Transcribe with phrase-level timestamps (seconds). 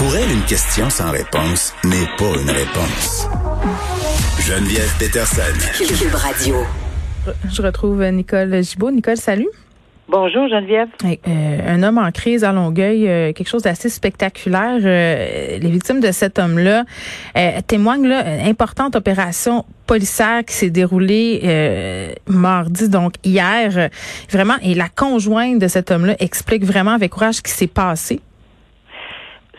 [0.00, 3.28] Pour elle, une question sans réponse n'est pas une réponse.
[4.38, 5.42] Geneviève Peterson.
[5.76, 6.56] Cube Radio.
[7.52, 8.92] Je retrouve Nicole Gibault.
[8.92, 9.50] Nicole, salut.
[10.08, 10.88] Bonjour Geneviève.
[11.04, 14.80] Euh, un homme en crise à Longueuil, euh, quelque chose d'assez spectaculaire.
[14.82, 16.84] Euh, les victimes de cet homme-là
[17.66, 23.90] témoignent là importante opération policière qui s'est déroulée mardi, donc hier.
[24.30, 28.22] vraiment, et la conjointe de cet homme-là explique vraiment avec courage ce qui s'est passé.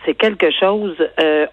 [0.05, 0.95] C'est quelque chose.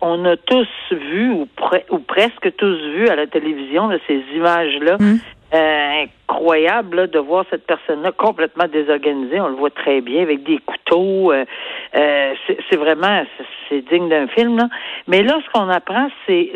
[0.01, 1.49] on a tous vu ou,
[1.91, 4.97] ou presque tous vu à la télévision ces images-là.
[5.01, 5.19] Hum.
[5.55, 9.41] Euh, incroyable de voir cette personne-là complètement désorganisée.
[9.41, 11.33] On le voit très bien avec des couteaux.
[11.33, 11.47] Euh,
[11.95, 12.35] euh,
[12.69, 13.25] c'est vraiment
[13.67, 14.59] c'est digne d'un film.
[14.59, 14.69] Là.
[15.07, 16.51] Mais là, ce qu'on apprend, c'est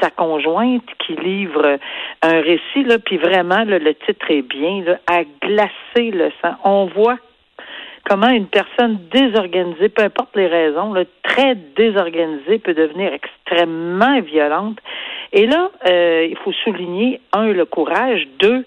[0.00, 1.78] sa conjointe qui livre
[2.22, 2.82] un récit.
[2.82, 4.82] Là, puis vraiment, le titre est bien.
[4.84, 6.54] Là, à glacer le sang.
[6.64, 7.18] On voit
[8.08, 14.78] comment une personne désorganisée, peu importe les raisons, là, très désorganisée, peut devenir extrêmement violente.
[15.32, 18.64] Et là, euh, il faut souligner, un, le courage, deux,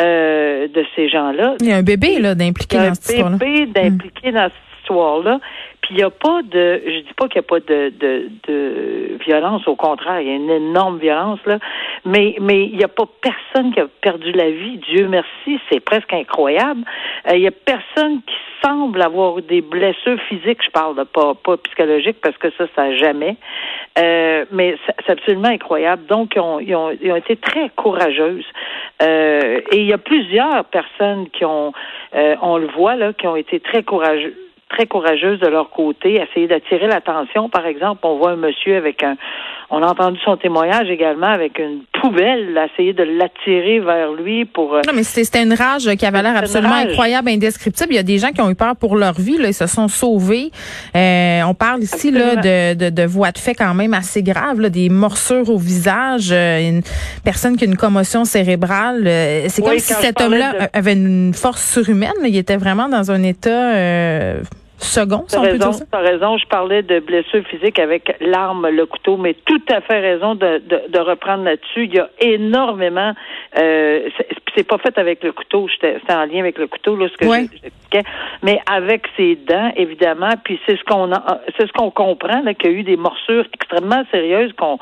[0.00, 1.56] euh, de ces gens-là.
[1.60, 3.36] Il y a un bébé là d'impliquer dans cette histoire-là.
[3.36, 5.40] Un bébé d'impliquer dans cette histoire-là.
[5.90, 9.18] Il n'y a pas de, je dis pas qu'il n'y a pas de, de, de,
[9.24, 11.58] violence, au contraire, il y a une énorme violence là,
[12.04, 14.78] mais mais il n'y a pas personne qui a perdu la vie.
[14.78, 16.82] Dieu merci, c'est presque incroyable.
[17.28, 21.34] Euh, il n'y a personne qui semble avoir des blessures physiques, je parle de pas
[21.34, 23.36] pas psychologiques parce que ça ça jamais.
[23.98, 26.06] Euh, mais c'est absolument incroyable.
[26.06, 28.44] Donc ils ont, ils ont, ils ont été très courageuses.
[29.02, 31.72] Euh, et il y a plusieurs personnes qui ont,
[32.14, 34.34] euh, on le voit là, qui ont été très courageuses
[34.68, 37.48] très courageuses de leur côté, essayer d'attirer l'attention.
[37.48, 39.16] Par exemple, on voit un monsieur avec un,
[39.70, 44.74] on a entendu son témoignage également avec une poubelle, essayer de l'attirer vers lui pour.
[44.74, 47.92] Euh, non, mais c'était une rage qui avait l'air absolument incroyable, indescriptible.
[47.92, 49.66] Il y a des gens qui ont eu peur pour leur vie, là, ils se
[49.66, 50.50] sont sauvés.
[50.94, 54.60] Euh, on parle ici là de, de, de voies de fait quand même assez graves,
[54.60, 56.82] là, des morsures au visage, euh, une
[57.24, 59.02] personne qui a une commotion cérébrale.
[59.48, 62.12] C'est comme si cet homme-là avait une force surhumaine.
[62.24, 63.72] Il était vraiment dans un état
[64.78, 69.34] second, si raison, T'as raison, je parlais de blessures physiques avec l'arme, le couteau, mais
[69.44, 71.84] tout à fait raison de, de, reprendre là-dessus.
[71.84, 73.12] Il y a énormément,
[73.58, 74.08] euh,
[74.54, 77.26] c'est pas fait avec le couteau, c'était en lien avec le couteau, là, ce que
[77.26, 78.02] j'expliquais,
[78.42, 81.10] mais avec ses dents, évidemment, puis c'est ce qu'on
[81.58, 84.78] c'est ce qu'on comprend, qu'il y a eu des morsures extrêmement sérieuses qu'on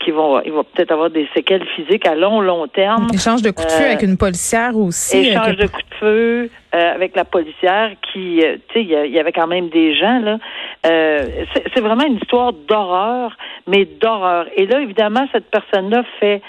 [0.00, 3.08] qui vont, il va peut-être avoir des séquelles physiques à long, long terme.
[3.12, 5.28] Échange de coups de feu avec une policière aussi.
[5.28, 9.18] Échange de coups de feu euh, avec la policière qui, euh, tu sais, il y,
[9.18, 10.38] avait quand même des gens, là.
[10.86, 11.44] Euh,
[11.74, 14.46] c'est vraiment une histoire d'horreur, mais d'horreur.
[14.56, 16.40] Et là, évidemment, cette personne-là fait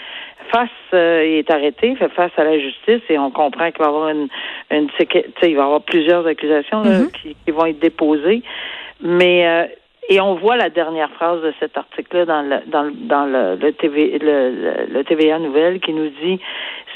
[0.51, 3.87] face, il est arrêté, fait face à la justice et on comprend qu'il va y
[3.89, 4.27] avoir une,
[4.71, 7.11] une il va y avoir plusieurs accusations mm-hmm.
[7.11, 8.43] qui, qui, vont être déposées.
[9.01, 9.67] Mais
[10.09, 13.71] et on voit la dernière phrase de cet article-là dans le, dans, dans le, le,
[13.71, 16.39] TV, le, le, TVA Nouvelle qui nous dit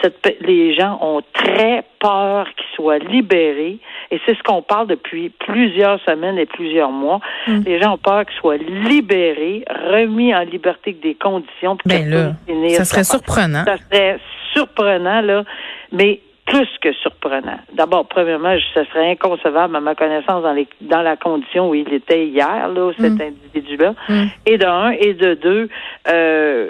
[0.02, 3.80] cette, les gens ont très peur qu'ils soient libérés.
[4.12, 7.20] Et c'est ce qu'on parle depuis plusieurs semaines et plusieurs mois.
[7.48, 7.62] Mm.
[7.66, 11.78] Les gens ont peur qu'ils soient libérés, remis en liberté avec des conditions.
[11.86, 12.34] Ben là,
[12.76, 13.66] ça serait surprenant.
[13.66, 14.20] Ça serait
[14.54, 15.44] surprenant, là.
[15.92, 17.60] Mais plus que surprenant.
[17.74, 21.94] D'abord, premièrement, ce serait inconcevable à ma connaissance dans, les, dans la condition où il
[21.94, 23.22] était hier, là, cet mm.
[23.22, 23.94] individu-là.
[24.08, 24.24] Mm.
[24.46, 25.70] Et de un, et de deux,
[26.10, 26.70] euh,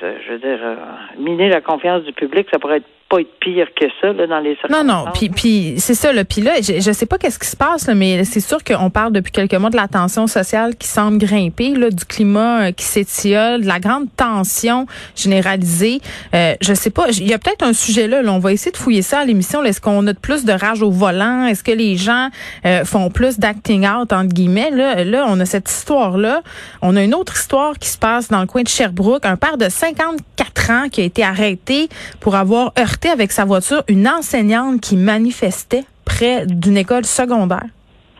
[0.00, 0.76] je veux dire, euh,
[1.18, 4.40] miner la confiance du public, ça pourrait être pas être pire que ça là, dans
[4.40, 5.04] les Non, non.
[5.14, 6.12] Puis, puis c'est ça.
[6.12, 8.62] le Puis là, je, je sais pas qu'est-ce qui se passe, là, mais c'est sûr
[8.64, 12.66] qu'on parle depuis quelques mois de la tension sociale qui semble grimper, là, du climat
[12.68, 16.00] euh, qui s'étiole, de la grande tension généralisée.
[16.34, 17.06] Euh, je sais pas.
[17.10, 19.62] Il y a peut-être un sujet là, On va essayer de fouiller ça à l'émission.
[19.64, 21.46] Est-ce qu'on a plus de rage au volant?
[21.46, 22.28] Est-ce que les gens
[22.64, 24.70] euh, font plus d'acting out entre guillemets?
[24.70, 26.42] Là, là, on a cette histoire là.
[26.82, 29.24] On a une autre histoire qui se passe dans le coin de Sherbrooke.
[29.26, 31.88] Un père de 54 ans qui a été arrêté
[32.20, 37.66] pour avoir heurté avec sa voiture une enseignante qui manifestait près d'une école secondaire?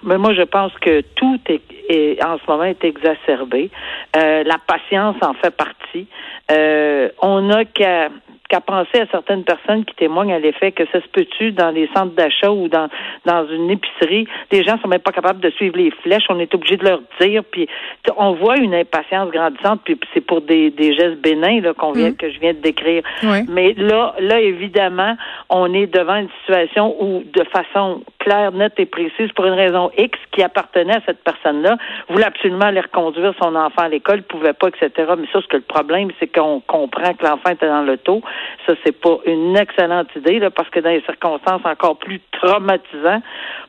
[0.02, 3.70] Mais moi, je pense que tout est, en ce moment est exacerbé.
[4.16, 6.06] Euh, la patience en fait partie.
[6.50, 8.08] Euh, on a qu'à
[8.48, 11.88] qu'à penser à certaines personnes qui témoignent à l'effet que ça se peut-tu dans les
[11.94, 12.88] centres d'achat ou dans
[13.24, 16.54] dans une épicerie, les gens sont même pas capables de suivre les flèches, on est
[16.54, 17.68] obligé de leur dire, puis
[18.16, 22.10] on voit une impatience grandissante, puis c'est pour des, des gestes bénins là qu'on vient
[22.10, 22.16] mm.
[22.16, 23.02] que je viens de décrire.
[23.48, 25.16] Mais là là évidemment,
[25.48, 29.90] on est devant une situation où de façon claire, nette et précise pour une raison
[29.96, 31.76] X qui appartenait à cette personne-là,
[32.08, 34.90] voulait absolument aller reconduire son enfant à l'école, pouvait pas, etc.
[35.16, 38.22] Mais ça, ce que le problème, c'est qu'on comprend que l'enfant était dans l'auto
[38.66, 43.22] Ça, c'est pas une excellente idée, là, parce que dans les circonstances encore plus traumatisantes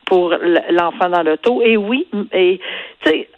[0.06, 0.34] pour
[0.70, 1.62] l'enfant dans l'auto.
[1.62, 2.60] Et oui, et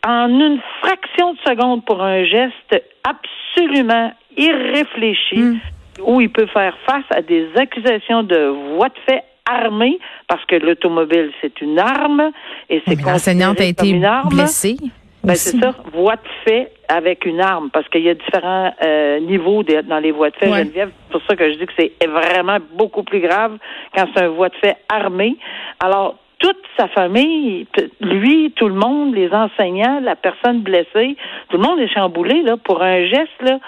[0.07, 5.61] en une fraction de seconde pour un geste absolument irréfléchi, mm.
[6.07, 9.99] où il peut faire face à des accusations de voie de fait armée,
[10.29, 12.31] parce que l'automobile, c'est une arme,
[12.69, 14.01] et c'est L'enseignante a été
[14.31, 14.77] blessée.
[15.23, 19.21] Ben, c'est ça, voie de fait avec une arme, parce qu'il y a différents euh,
[19.21, 20.91] niveaux dans les voies de fait, Geneviève.
[21.07, 23.59] C'est pour ça que je dis que c'est vraiment beaucoup plus grave
[23.95, 25.37] quand c'est un voie de fait armé.
[25.79, 27.67] Alors, toute sa famille,
[28.01, 31.17] lui, tout le monde, les enseignants, la personne blessée,
[31.51, 33.59] tout le monde est chamboulé là pour un geste là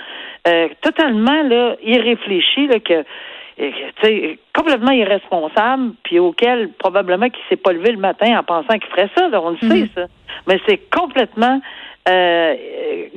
[0.48, 3.04] euh, totalement là irréfléchi là que
[4.54, 9.10] complètement irresponsable, puis auquel probablement qu'il s'est pas levé le matin en pensant qu'il ferait
[9.16, 9.88] ça, là, on le sait, mhm.
[9.94, 10.06] ça.
[10.46, 11.60] Mais c'est complètement,
[12.08, 12.54] euh,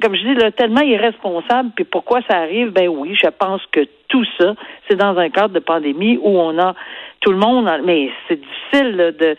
[0.01, 1.71] comme je dis, là, tellement irresponsable.
[1.75, 2.69] Puis pourquoi ça arrive?
[2.69, 4.55] Ben oui, je pense que tout ça,
[4.87, 6.75] c'est dans un cadre de pandémie où on a
[7.21, 9.35] tout le monde, mais c'est difficile de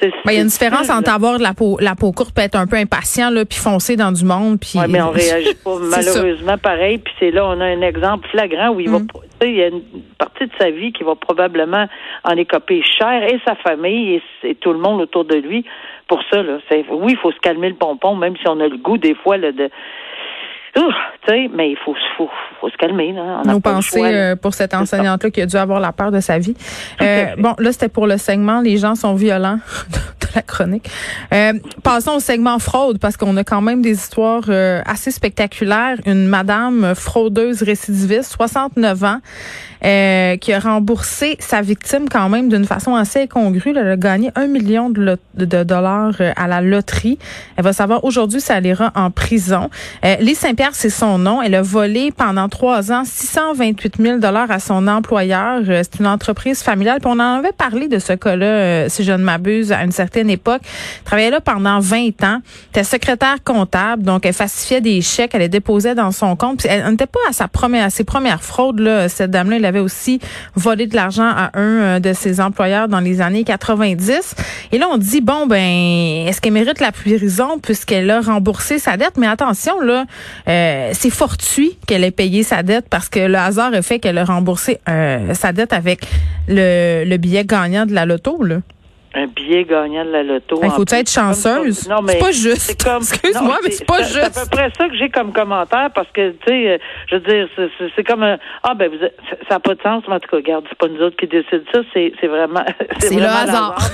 [0.00, 2.44] ben, il y a une différence entre avoir de la peau, la peau courte, puis
[2.44, 4.58] être un peu impatient, là, puis foncer dans du monde.
[4.60, 4.78] Puis...
[4.78, 6.98] Oui, mais on réagit pas malheureusement pareil.
[6.98, 9.08] Puis c'est là, on a un exemple flagrant où il va, mm.
[9.42, 9.82] il y a une
[10.18, 11.86] partie de sa vie qui va probablement
[12.24, 15.64] en écoper cher, et sa famille, et, tout le monde autour de lui.
[16.06, 16.58] Pour ça, là,
[16.90, 19.36] oui, il faut se calmer le pompon, même si on a le goût des fois
[19.36, 19.68] là, de
[21.54, 22.28] mais il faut, faut,
[22.60, 23.12] faut, se calmer.
[23.12, 23.42] Là.
[23.44, 26.54] Nos pensées euh, pour cette enseignante-là qui a dû avoir la peur de sa vie.
[27.00, 29.58] Euh, bon, là, c'était pour le segment Les gens sont violents
[29.90, 30.90] de la chronique.
[31.32, 35.96] Euh, passons au segment fraude parce qu'on a quand même des histoires euh, assez spectaculaires.
[36.06, 39.18] Une madame fraudeuse récidiviste, 69 ans,
[39.84, 43.70] euh, qui a remboursé sa victime quand même d'une façon assez incongrue.
[43.70, 47.18] Elle a gagné un million de, de, dollars à la loterie.
[47.56, 49.70] Elle va savoir aujourd'hui si elle ira en prison.
[50.20, 51.40] Lise Saint-Pierre, c'est son nom.
[51.40, 55.60] Elle a volé pendant trois ans 628 000 dollars à son employeur.
[55.68, 56.98] Euh, c'est une entreprise familiale.
[57.04, 60.62] On en avait parlé de ce cas-là, si je ne m'abuse, à une certaine époque.
[60.64, 62.40] Elle travaillait là pendant 20 ans.
[62.74, 66.64] Elle secrétaire comptable, donc elle falsifiait des chèques, elle les déposait dans son compte.
[66.64, 69.08] Elle n'était pas à sa première, à ses premières fraudes là.
[69.08, 70.18] Cette dame-là, avait aussi
[70.56, 74.34] volé de l'argent à un euh, de ses employeurs dans les années 90.
[74.72, 78.96] Et là, on dit, bon, ben, est-ce qu'elle mérite la prison puisqu'elle a remboursé sa
[78.96, 79.16] dette?
[79.16, 80.04] Mais attention, là,
[80.48, 84.18] euh, c'est fortuit qu'elle ait payé sa dette parce que le hasard a fait qu'elle
[84.18, 86.06] a remboursé euh, sa dette avec
[86.48, 88.60] le, le billet gagnant de la loto, là
[89.14, 90.60] un billet gagnant de la loto.
[90.62, 91.88] Il faut être chanceuse?
[91.88, 92.70] Non, mais c'est pas juste.
[92.96, 94.32] Excuse-moi, mais c'est pas juste.
[94.32, 97.20] C'est à peu près ça que j'ai comme commentaire parce que, tu sais, je veux
[97.20, 97.48] dire,
[97.96, 100.36] c'est comme un, ah, ben, vous, ça n'a pas de sens, mais en tout cas,
[100.36, 102.64] regarde, c'est pas nous autres qui décident ça, c'est vraiment.
[102.98, 103.78] C'est le hasard.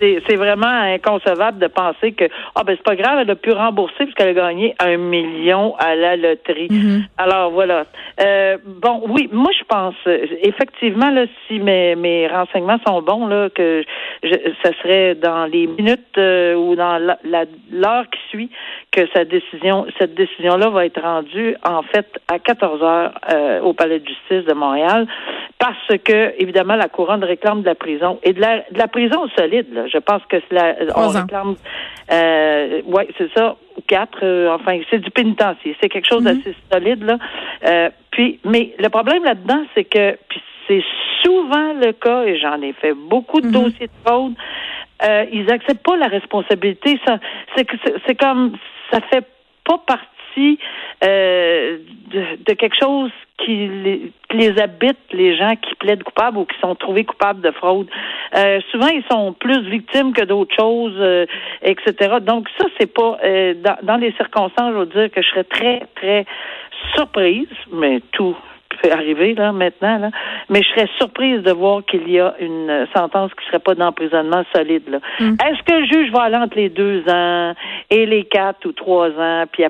[0.00, 2.24] C'est vraiment inconcevable de penser que,
[2.54, 5.94] ah, ben, c'est pas grave, elle a pu rembourser puisqu'elle a gagné un million à
[5.94, 6.68] la loterie.
[6.68, 7.02] Mm-hmm.
[7.16, 7.86] Alors, voilà.
[8.20, 9.94] Euh, bon, oui, moi, je pense,
[10.42, 13.84] effectivement, là, si mes, mes renseignements sont bons, là, que
[14.22, 16.98] je, ça serait dans les minutes euh, ou dans
[17.72, 18.50] l'heure qui suit
[18.90, 23.72] que sa décision, cette décision-là va être rendue en fait à 14 heures euh, au
[23.72, 25.06] Palais de justice de Montréal,
[25.58, 29.28] parce que évidemment la couronne réclame de la prison et de la, de la prison
[29.36, 29.72] solide.
[29.72, 29.86] Là.
[29.86, 31.54] Je pense que c'est la, on réclame,
[32.10, 34.20] euh, ouais, c'est ça, quatre.
[34.22, 35.76] Euh, enfin, c'est du pénitencier.
[35.80, 36.44] C'est quelque chose mm-hmm.
[36.44, 37.90] d'assez solide là.
[38.10, 40.84] puis, mais le problème là-dedans, c'est que puis c'est
[41.24, 43.52] souvent le cas, et j'en ai fait beaucoup de mhm.
[43.52, 44.34] dossiers de fraude,
[45.02, 47.00] euh, ils acceptent pas la responsabilité.
[47.06, 47.18] Ça,
[47.56, 47.66] c'est
[48.06, 48.56] c'est comme
[48.92, 49.26] ça fait
[49.64, 50.06] pas partie
[51.04, 51.78] euh,
[52.46, 53.68] de, quelque chose qui
[54.32, 57.88] les, habite, les gens qui plaident coupables ou qui sont trouvés coupables de fraude.
[58.36, 61.26] Euh, souvent, ils sont plus victimes que d'autres choses, euh,
[61.62, 62.16] etc.
[62.20, 63.18] Donc ça, c'est pas
[63.62, 64.72] dans, dans les circonstances.
[64.72, 66.26] Je veux dire que je serais très très
[66.94, 68.36] surprise, mais tout
[68.82, 70.10] peut arriver là maintenant, là.
[70.48, 74.44] mais je serais surprise de voir qu'il y a une sentence qui serait pas d'emprisonnement
[74.54, 74.88] solide.
[74.88, 74.98] Là.
[75.20, 75.36] Mm.
[75.46, 77.54] Est-ce que le juge va aller entre les deux ans
[77.90, 79.64] et les quatre ou trois ans, puis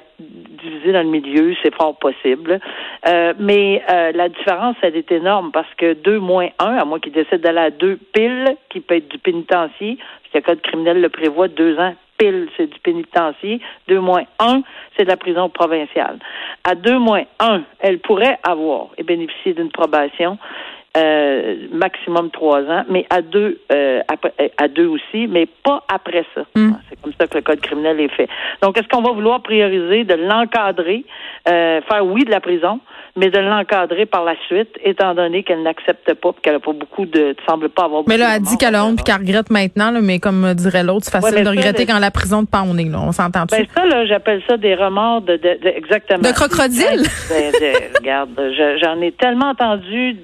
[0.59, 2.61] à diviser dans le milieu, c'est fort possible.
[3.07, 7.01] Euh, mais euh, la différence, elle est énorme parce que deux moins un, à moins
[7.01, 10.63] qu'il décide d'aller à deux piles, qui peut être du pénitencier, parce que le code
[10.63, 13.61] criminel le prévoit, deux ans pile, c'est du pénitencier.
[13.87, 14.63] Deux moins un,
[14.97, 16.19] c'est de la prison provinciale.
[16.65, 20.37] À deux moins un, elle pourrait avoir et bénéficier d'une probation.
[20.99, 24.01] Euh, maximum trois ans, mais à deux, euh,
[24.57, 26.43] à deux aussi, mais pas après ça.
[26.57, 26.73] Hmm.
[26.89, 28.29] C'est comme ça que le code criminel est fait.
[28.63, 31.05] Donc, est-ce qu'on va vouloir prioriser de l'encadrer,
[31.49, 32.81] euh, faire oui de la prison,
[33.17, 37.07] mais de l'encadrer par la suite, étant donné qu'elle n'accepte pas, qu'elle n'a pas beaucoup
[37.07, 38.03] de, semble pas avoir.
[38.09, 40.83] Mais là, elle dit qu'elle a honte puis qu'elle regrette maintenant, là, mais comme dirait
[40.83, 43.01] l'autre, c'est facile de regretter quand la prison de on là.
[43.07, 46.23] On s'entend Ben ça, là, j'appelle ça des remords de, de, exactement.
[46.23, 47.07] De crocodile?
[47.99, 48.31] Regarde,
[48.83, 50.15] j'en ai tellement entendu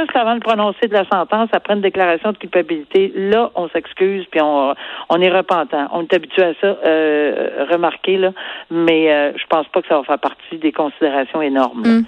[0.00, 3.12] juste avant de prononcer de la sentence, après une déclaration de culpabilité.
[3.14, 4.74] Là, on s'excuse puis on,
[5.08, 5.88] on est repentant.
[5.92, 8.32] On est habitué à ça, euh, remarquer là,
[8.70, 11.82] mais euh, je pense pas que ça va faire partie des considérations énormes.
[11.82, 12.04] Hmm.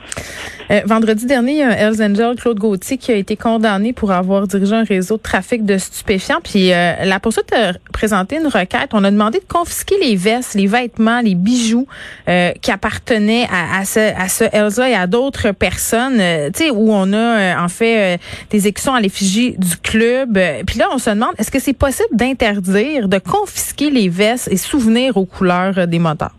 [0.71, 3.93] Euh, vendredi dernier, il y a un Hells Angel, Claude Gauthier, qui a été condamné
[3.93, 6.41] pour avoir dirigé un réseau de trafic de stupéfiants.
[6.43, 8.91] Puis euh, la poursuite a présenté une requête.
[8.93, 11.87] On a demandé de confisquer les vestes, les vêtements, les bijoux
[12.29, 16.21] euh, qui appartenaient à, ce, à ce Elsa et à d'autres personnes.
[16.53, 18.19] tu sais, où on a en fait
[18.51, 20.39] des écussons à l'effigie du club.
[20.67, 24.57] Puis là, on se demande, est-ce que c'est possible d'interdire, de confisquer les vestes et
[24.57, 26.33] souvenirs aux couleurs des moteurs?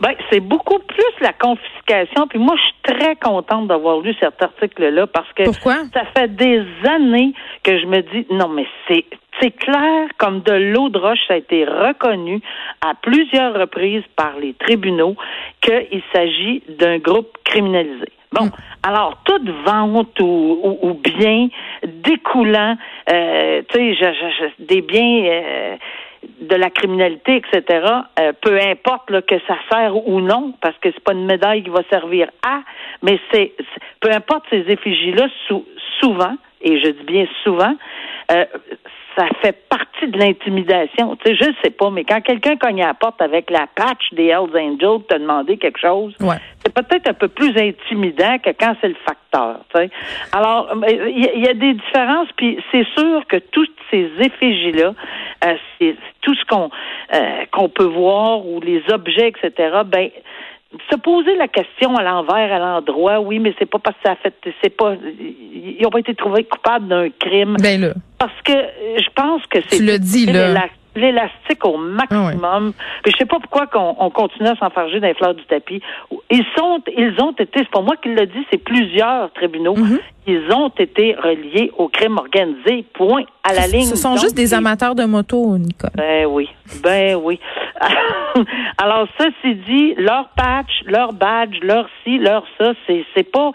[0.00, 2.28] Ben, c'est beaucoup plus la confiscation.
[2.28, 6.64] Puis moi, je suis très contente d'avoir lu cet article-là parce que ça fait des
[6.88, 7.32] années
[7.64, 9.04] que je me dis non, mais c'est
[9.40, 12.40] c'est clair comme de l'eau de roche, ça a été reconnu
[12.80, 15.14] à plusieurs reprises par les tribunaux
[15.60, 18.12] qu'il s'agit d'un groupe criminalisé.
[18.32, 18.50] Bon, mm.
[18.82, 21.48] alors toute vente ou, ou, bien
[21.84, 22.76] découlant,
[23.10, 25.76] euh, tu sais, des biens euh,
[26.40, 27.86] de la criminalité, etc.,
[28.18, 31.62] euh, peu importe là, que ça sert ou non, parce que c'est pas une médaille
[31.62, 32.60] qui va servir à,
[33.02, 33.54] mais c'est
[34.00, 35.28] peu importe ces effigies-là,
[36.00, 37.74] souvent, et je dis bien souvent,
[38.32, 38.44] euh,
[39.16, 41.16] ça fait partie de l'intimidation.
[41.16, 44.12] Tu sais, je sais pas, mais quand quelqu'un cogne à la porte avec la patch
[44.12, 46.14] des Hells Angels, te demander quelque chose,
[46.64, 49.60] c'est peut-être un peu plus intimidant que quand c'est le facteur.
[49.74, 49.90] Tu sais.
[50.32, 54.94] Alors, il y, a des différences, puis c'est sûr que toutes ces effigies-là,
[55.44, 56.70] euh, c'est tout ce qu'on
[57.14, 59.80] euh, qu'on peut voir ou les objets, etc.
[59.86, 60.10] Ben
[60.90, 64.12] se poser la question à l'envers, à l'endroit, oui, mais c'est pas parce que ça
[64.12, 67.56] a fait, c'est pas, ils ont pas été trouvés coupables d'un crime.
[67.58, 67.94] Ben là.
[68.18, 69.78] Parce que je pense que c'est.
[69.78, 72.72] Tu le dis, là l'élastique au maximum.
[72.78, 75.44] Ah Puis je sais pas pourquoi qu'on on continue à s'enfarger dans les fleurs du
[75.44, 75.80] tapis.
[76.30, 79.76] Ils sont, ils ont été, c'est pas moi qui le dis, c'est plusieurs tribunaux.
[79.76, 79.98] Mhm.
[80.26, 82.84] Ils ont été reliés au crime organisé.
[82.92, 83.84] Point à la ligne.
[83.84, 85.90] Ce sont juste des amateurs de moto, Nicole.
[85.94, 86.48] Ben oui,
[86.82, 87.40] ben oui.
[88.78, 93.52] Alors ceci dit, leur patch, leur badge, leur ci, leur ça, c'est pas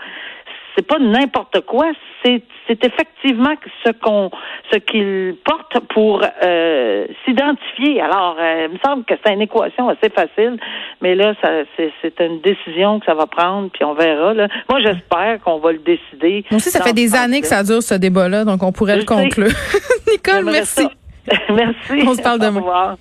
[0.75, 1.91] c'est pas n'importe quoi,
[2.23, 3.53] c'est c'est effectivement
[3.85, 4.31] ce qu'on
[4.71, 8.01] ce qu'ils portent pour euh, s'identifier.
[8.01, 10.57] Alors, euh, il me semble que c'est une équation assez facile,
[11.01, 14.33] mais là, ça, c'est, une décision que ça va prendre, puis on verra.
[14.33, 14.47] Là.
[14.69, 16.45] Moi, j'espère qu'on va le décider.
[16.49, 19.05] Moi aussi, ça fait des années que ça dure ce débat-là, donc on pourrait le
[19.05, 19.51] conclure.
[20.11, 20.87] Nicole, merci.
[21.49, 22.07] merci.
[22.07, 22.59] On se parle demain.
[22.59, 22.97] Au revoir.